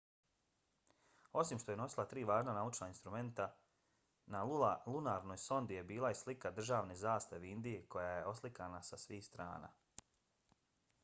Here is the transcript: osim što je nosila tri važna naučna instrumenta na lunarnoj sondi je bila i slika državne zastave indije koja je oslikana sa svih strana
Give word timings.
osim 1.41 1.59
što 1.63 1.71
je 1.73 1.77
nosila 1.81 2.05
tri 2.13 2.23
važna 2.29 2.55
naučna 2.57 2.87
instrumenta 2.91 3.45
na 4.37 4.41
lunarnoj 4.87 5.39
sondi 5.45 5.77
je 5.79 5.85
bila 5.93 6.11
i 6.15 6.19
slika 6.23 6.53
državne 6.61 6.97
zastave 7.05 7.53
indije 7.59 7.87
koja 7.97 8.09
je 8.17 8.27
oslikana 8.35 8.81
sa 8.91 9.03
svih 9.07 9.25
strana 9.31 9.73